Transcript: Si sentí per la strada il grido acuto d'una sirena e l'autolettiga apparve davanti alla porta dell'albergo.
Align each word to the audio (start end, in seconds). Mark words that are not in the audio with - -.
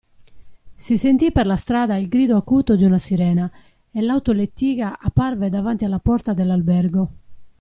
Si 0.85 0.95
sentí 1.01 1.27
per 1.33 1.43
la 1.45 1.57
strada 1.63 1.95
il 2.03 2.07
grido 2.15 2.35
acuto 2.37 2.75
d'una 2.75 2.97
sirena 2.97 3.51
e 3.91 4.01
l'autolettiga 4.01 4.97
apparve 4.97 5.47
davanti 5.49 5.85
alla 5.85 5.99
porta 5.99 6.33
dell'albergo. 6.33 7.09